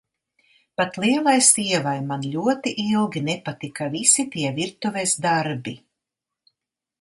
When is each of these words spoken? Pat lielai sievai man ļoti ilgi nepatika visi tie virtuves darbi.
Pat 0.79 0.95
lielai 1.01 1.35
sievai 1.47 1.93
man 2.11 2.25
ļoti 2.35 2.73
ilgi 2.85 3.23
nepatika 3.27 3.91
visi 3.97 4.27
tie 4.37 4.55
virtuves 4.61 5.15
darbi. 5.27 5.77